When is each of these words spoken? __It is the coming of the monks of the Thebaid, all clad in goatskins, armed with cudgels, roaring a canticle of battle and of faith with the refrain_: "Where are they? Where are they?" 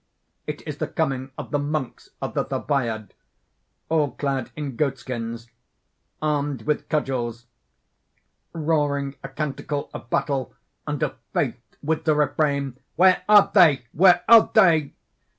__It 0.51 0.63
is 0.65 0.77
the 0.79 0.87
coming 0.87 1.29
of 1.37 1.51
the 1.51 1.59
monks 1.59 2.09
of 2.23 2.33
the 2.33 2.43
Thebaid, 2.43 3.11
all 3.87 4.09
clad 4.13 4.49
in 4.55 4.75
goatskins, 4.75 5.47
armed 6.23 6.63
with 6.63 6.89
cudgels, 6.89 7.45
roaring 8.51 9.13
a 9.21 9.29
canticle 9.29 9.91
of 9.93 10.09
battle 10.09 10.55
and 10.87 11.03
of 11.03 11.17
faith 11.33 11.61
with 11.83 12.05
the 12.05 12.15
refrain_: 12.15 12.77
"Where 12.95 13.21
are 13.29 13.51
they? 13.53 13.85
Where 13.91 14.23
are 14.27 14.49
they?" 14.51 14.93